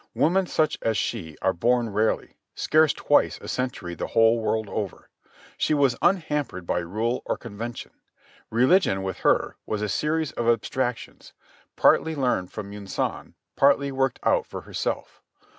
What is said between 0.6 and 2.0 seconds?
as she are born